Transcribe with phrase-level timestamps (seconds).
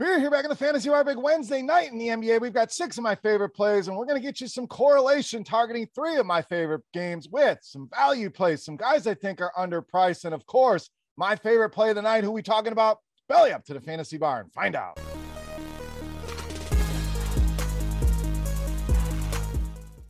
[0.00, 2.40] We're here back in the Fantasy Wire Big Wednesday night in the NBA.
[2.40, 5.44] We've got six of my favorite plays, and we're going to get you some correlation
[5.44, 9.52] targeting three of my favorite games with some value plays, some guys I think are
[9.58, 12.24] underpriced, and of course, my favorite play of the night.
[12.24, 13.00] Who we talking about?
[13.28, 14.98] Belly up to the Fantasy Bar and find out.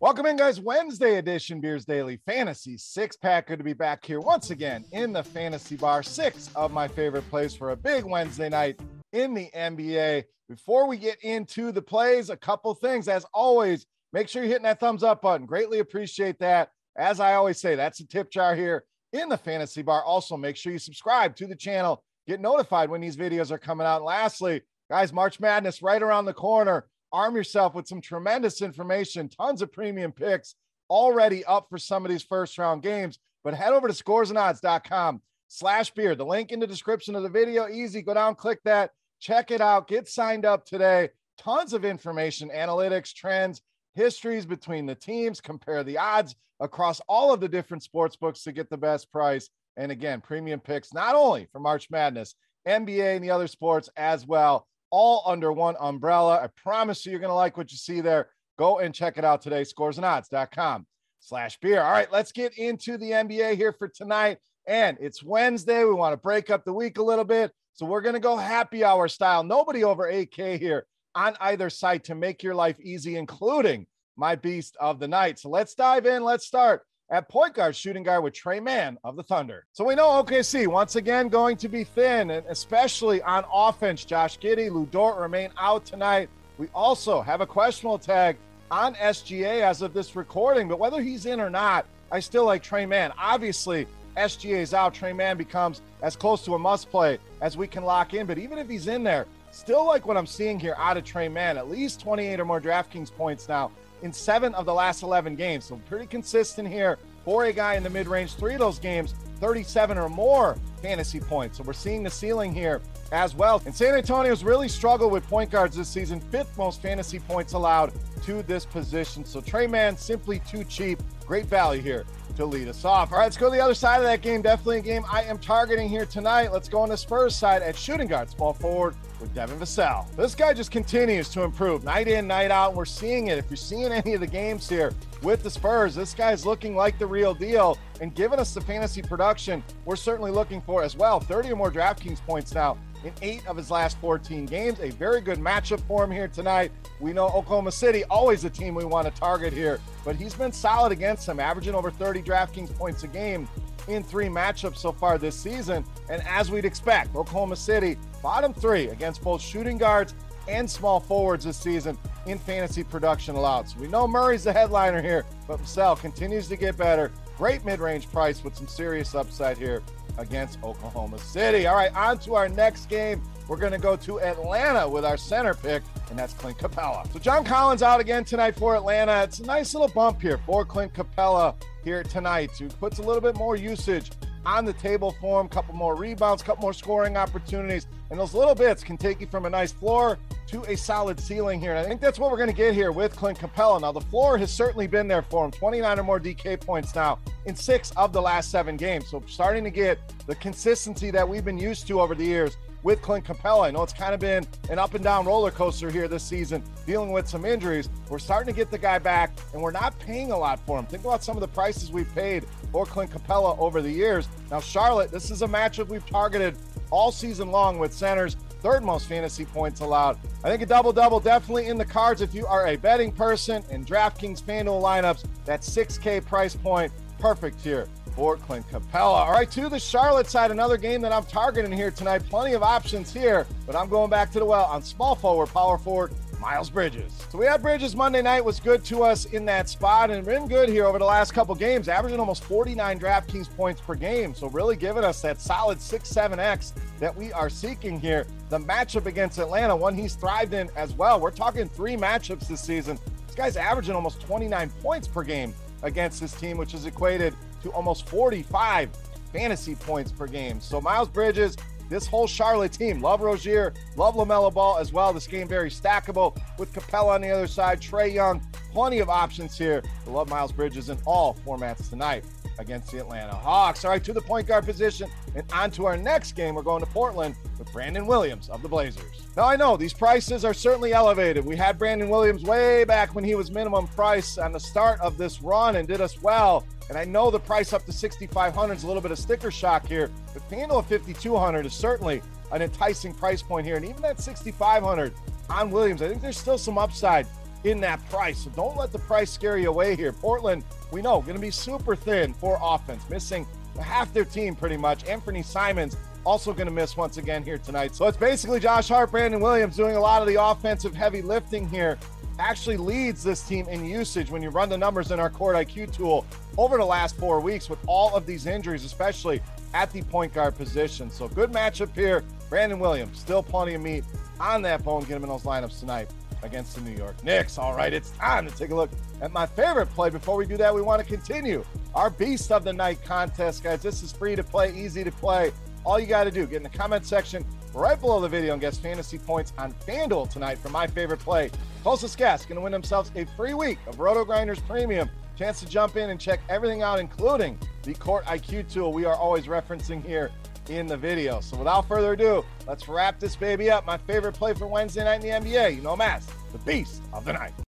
[0.00, 0.60] Welcome in, guys.
[0.60, 3.48] Wednesday edition Beers Daily Fantasy six pack.
[3.48, 6.02] Good to be back here once again in the Fantasy Bar.
[6.02, 8.80] Six of my favorite plays for a big Wednesday night
[9.14, 10.24] in the NBA.
[10.48, 13.08] Before we get into the plays, a couple things.
[13.08, 15.46] As always, make sure you're hitting that thumbs up button.
[15.46, 16.70] Greatly appreciate that.
[16.96, 20.04] As I always say, that's a tip jar here in the Fantasy Bar.
[20.04, 23.86] Also, make sure you subscribe to the channel, get notified when these videos are coming
[23.86, 23.96] out.
[23.96, 29.28] And lastly, guys, March Madness right around the corner arm yourself with some tremendous information,
[29.28, 30.56] tons of premium picks
[30.90, 33.20] already up for some of these first round games.
[33.44, 36.16] But head over to scoresandodds.com slash beer.
[36.16, 37.68] The link in the description of the video.
[37.68, 38.02] Easy.
[38.02, 38.90] Go down, click that,
[39.24, 41.08] check it out, get signed up today.
[41.38, 43.62] Tons of information, analytics, trends,
[43.94, 48.52] histories between the teams, compare the odds across all of the different sports books to
[48.52, 49.48] get the best price.
[49.78, 52.34] And again, premium picks not only for March Madness,
[52.68, 56.40] NBA and the other sports as well all under one umbrella.
[56.42, 58.28] I promise you, you're going to like what you see there.
[58.58, 60.86] Go and check it out today, scoresandodds.com
[61.18, 61.82] slash beer.
[61.82, 64.38] All right, let's get into the NBA here for tonight.
[64.66, 65.84] And it's Wednesday.
[65.84, 67.52] We want to break up the week a little bit.
[67.74, 69.42] So we're going to go happy hour style.
[69.42, 73.86] Nobody over 8K here on either side to make your life easy, including
[74.16, 75.38] my beast of the night.
[75.38, 76.22] So let's dive in.
[76.24, 79.66] Let's start at point guard, shooting guard with Tre Mann of the Thunder.
[79.72, 84.04] So we know OKC once again going to be thin, and especially on offense.
[84.04, 86.28] Josh Giddey, Lu Dort remain out tonight.
[86.56, 88.36] We also have a questionable tag
[88.70, 92.62] on SGA as of this recording, but whether he's in or not, I still like
[92.62, 93.12] Tre Mann.
[93.18, 93.86] Obviously,
[94.16, 94.94] SGA is out.
[94.94, 98.26] Tre Mann becomes as close to a must play as we can lock in.
[98.26, 101.28] But even if he's in there, still like what I'm seeing here out of Tre
[101.28, 103.70] Mann, at least 28 or more DraftKings points now
[104.02, 105.64] in seven of the last 11 games.
[105.64, 108.34] So pretty consistent here for a guy in the mid range.
[108.34, 111.56] Three of those games, 37 or more fantasy points.
[111.56, 113.62] So we're seeing the ceiling here as well.
[113.64, 117.90] And San Antonio's really struggled with point guards this season, fifth most fantasy points allowed
[118.24, 119.24] to this position.
[119.24, 121.02] So Tre Mann simply too cheap.
[121.26, 122.04] Great value here
[122.36, 123.12] to lead us off.
[123.12, 124.42] All right, let's go to the other side of that game.
[124.42, 126.52] Definitely a game I am targeting here tonight.
[126.52, 130.10] Let's go on the Spurs side at shooting guard, small forward with Devin Vassell.
[130.16, 132.74] This guy just continues to improve night in, night out.
[132.74, 133.38] We're seeing it.
[133.38, 136.98] If you're seeing any of the games here with the Spurs, this guy's looking like
[136.98, 141.20] the real deal and giving us the fantasy production we're certainly looking for as well.
[141.20, 144.80] 30 or more DraftKings points now in eight of his last 14 games.
[144.80, 146.72] A very good matchup for him here tonight.
[147.00, 150.52] We know Oklahoma City, always a team we want to target here, but he's been
[150.52, 153.48] solid against them, averaging over 30 DraftKings points a game
[153.88, 155.84] in three matchups so far this season.
[156.08, 160.14] And as we'd expect, Oklahoma City, bottom three against both shooting guards
[160.48, 163.68] and small forwards this season in fantasy production allowed.
[163.68, 167.12] So we know Murray's the headliner here, but Vassell continues to get better.
[167.36, 169.82] Great mid range price with some serious upside here
[170.18, 171.66] against Oklahoma City.
[171.66, 173.22] All right, on to our next game.
[173.48, 177.10] we're going to go to Atlanta with our center pick, and that's Clint Capela.
[177.12, 179.22] So John Collins out again tonight for Atlanta.
[179.22, 183.20] It's a nice little bump here for Clint Capela here tonight, who puts a little
[183.20, 184.10] bit more usage
[184.46, 188.54] on the table for him, couple more rebounds, couple more scoring opportunities, and those little
[188.54, 191.74] bits can take you from a nice floor to a solid ceiling here.
[191.74, 193.80] And I think that's what we're going to get here with Clint Capela.
[193.80, 197.18] Now, the floor has certainly been there for him 29 or more DK points now
[197.46, 199.08] in six of the last seven games.
[199.08, 203.02] So, starting to get the consistency that we've been used to over the years with
[203.02, 203.66] Clint Capela.
[203.66, 206.62] I know it's kind of been an up and down roller coaster here this season,
[206.86, 207.88] dealing with some injuries.
[208.08, 210.86] We're starting to get the guy back, and we're not paying a lot for him.
[210.86, 214.28] Think about some of the prices we've paid for Clint Capela over the years.
[214.50, 216.56] Now, Charlotte, this is a matchup we've targeted
[216.90, 220.18] all season long with centers, third most fantasy points allowed.
[220.44, 223.64] I think a double double definitely in the cards if you are a betting person
[223.70, 225.24] in DraftKings FanDuel lineups.
[225.46, 229.26] That 6K price point, perfect here for Clint Capela.
[229.26, 232.22] All right, to the Charlotte side, another game that I'm targeting here tonight.
[232.28, 235.78] Plenty of options here, but I'm going back to the well on small forward, power
[235.78, 237.24] forward, Miles Bridges.
[237.30, 240.46] So we had Bridges Monday night was good to us in that spot and been
[240.46, 244.34] good here over the last couple games, averaging almost 49 DraftKings points per game.
[244.34, 248.26] So really giving us that solid 6-7x that we are seeking here.
[248.50, 251.18] The matchup against Atlanta, one he's thrived in as well.
[251.18, 252.98] We're talking three matchups this season.
[253.26, 257.70] This guy's averaging almost 29 points per game against this team, which is equated to
[257.72, 258.90] almost 45
[259.32, 260.60] fantasy points per game.
[260.60, 261.56] So Miles Bridges,
[261.88, 263.00] this whole Charlotte team.
[263.00, 265.12] Love Rozier, love LaMelo Ball as well.
[265.12, 268.46] This game very stackable with Capela on the other side, Trae Young.
[268.72, 269.82] Plenty of options here.
[270.06, 272.24] I love Miles Bridges in all formats tonight
[272.58, 273.84] against the Atlanta Hawks.
[273.84, 276.54] All right, to the point guard position and on to our next game.
[276.54, 277.34] We're going to Portland
[277.72, 279.22] Brandon Williams of the Blazers.
[279.36, 281.44] Now, I know these prices are certainly elevated.
[281.44, 285.18] We had Brandon Williams way back when he was minimum price on the start of
[285.18, 286.66] this run and did us well.
[286.88, 289.86] And I know the price up to 6,500 is a little bit of sticker shock
[289.86, 293.76] here, but FanDuel at 5,200 is certainly an enticing price point here.
[293.76, 295.14] And even at 6,500
[295.50, 297.26] on Williams, I think there's still some upside
[297.64, 298.44] in that price.
[298.44, 300.12] So don't let the price scare you away here.
[300.12, 300.62] Portland,
[300.92, 303.46] we know, going to be super thin for offense, missing
[303.82, 305.04] half their team pretty much.
[305.06, 307.94] Anthony Simons also going to miss once again here tonight.
[307.94, 311.68] So it's basically Josh Hart, Brandon Williams doing a lot of the offensive heavy lifting
[311.68, 311.98] here
[312.38, 315.92] actually leads this team in usage when you run the numbers in our Court IQ
[315.92, 316.26] tool
[316.58, 319.40] over the last four weeks with all of these injuries, especially
[319.72, 321.10] at the point guard position.
[321.10, 322.24] So good matchup here.
[322.48, 324.04] Brandon Williams, still plenty of meat
[324.40, 325.02] on that bone.
[325.02, 326.10] Get him in those lineups tonight
[326.42, 327.58] against the New York Knicks.
[327.58, 330.10] All right, it's time to take a look at my favorite play.
[330.10, 333.82] Before we do that, we want to continue our Beast of the Night contest, guys.
[333.82, 335.52] This is free to play, easy to play.
[335.84, 338.60] All you got to do, get in the comment section right below the video and
[338.60, 341.50] guess fantasy points on FanDuel tonight for my favorite play.
[341.82, 345.10] Closest guess going to win themselves a free week of Roto Grinders Premium.
[345.36, 349.16] Chance to jump in and check everything out, including the Court IQ tool we are
[349.16, 350.30] always referencing here
[350.70, 351.40] in the video.
[351.40, 353.84] So without further ado, let's wrap this baby up.
[353.84, 355.76] My favorite play for Wednesday night in the NBA.
[355.76, 357.63] You know, Mass, the beast of the night.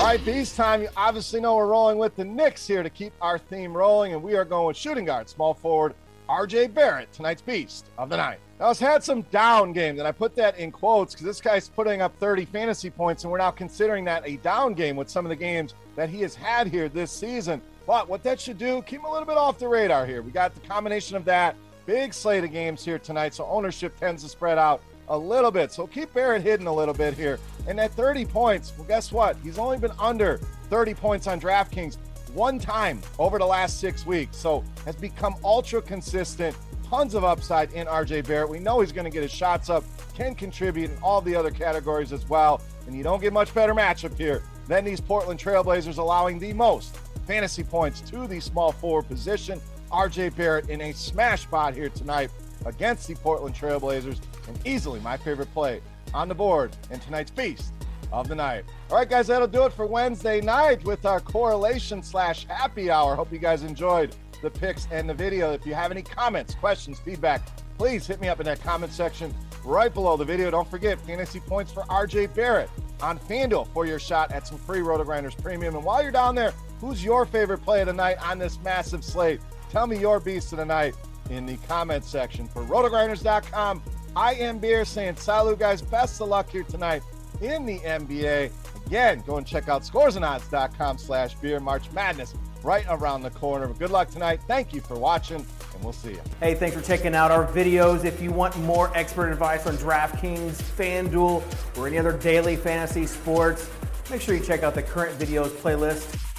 [0.00, 0.80] All right, Beast time.
[0.80, 4.22] You obviously know we're rolling with the Knicks here to keep our theme rolling, and
[4.22, 5.94] we are going with shooting guard, small forward,
[6.26, 8.38] RJ Barrett, tonight's Beast of the Night.
[8.58, 11.68] Now, it's had some down games, and I put that in quotes because this guy's
[11.68, 15.26] putting up 30 fantasy points, and we're now considering that a down game with some
[15.26, 17.60] of the games that he has had here this season.
[17.86, 20.22] But what that should do, keep him a little bit off the radar here.
[20.22, 24.22] We got the combination of that, big slate of games here tonight, so ownership tends
[24.22, 25.72] to spread out a little bit.
[25.72, 27.38] So keep Barrett hidden a little bit here.
[27.66, 29.36] And at 30 points, well, guess what?
[29.42, 30.38] He's only been under
[30.70, 31.98] 30 points on DraftKings
[32.32, 34.36] one time over the last six weeks.
[34.36, 36.56] So has become ultra consistent.
[36.88, 38.48] Tons of upside in RJ Barrett.
[38.48, 41.50] We know he's going to get his shots up, can contribute in all the other
[41.50, 42.62] categories as well.
[42.86, 46.96] And you don't get much better matchup here than these Portland Trailblazers, allowing the most
[47.26, 49.60] fantasy points to the small forward position.
[49.92, 52.30] RJ Barrett in a smash spot here tonight
[52.66, 55.80] against the Portland Trailblazers, and easily my favorite play
[56.14, 57.72] on the board in tonight's feast
[58.12, 58.64] of the night.
[58.90, 63.14] All right, guys, that'll do it for Wednesday night with our correlation slash happy hour.
[63.14, 65.52] Hope you guys enjoyed the picks and the video.
[65.52, 67.42] If you have any comments, questions, feedback,
[67.78, 70.50] please hit me up in that comment section right below the video.
[70.50, 72.70] Don't forget fantasy points for RJ Barrett
[73.00, 75.74] on FanDuel for your shot at some free Roto Grinders Premium.
[75.76, 79.04] And while you're down there, who's your favorite play of the night on this massive
[79.04, 79.40] slate?
[79.70, 80.94] Tell me your beast of the night
[81.30, 82.48] in the comment section.
[82.48, 83.82] For rotogrinders.com,
[84.16, 85.82] I am Beer saying salut, guys.
[85.82, 87.02] Best of luck here tonight
[87.40, 88.50] in the NBA.
[88.86, 91.60] Again, go and check out scoresandodds.com slash beer.
[91.60, 93.68] March Madness right around the corner.
[93.68, 94.40] But good luck tonight.
[94.48, 96.22] Thank you for watching, and we'll see you.
[96.40, 98.04] Hey, thanks for checking out our videos.
[98.04, 103.70] If you want more expert advice on DraftKings, FanDuel, or any other daily fantasy sports,
[104.10, 106.29] make sure you check out the current videos playlist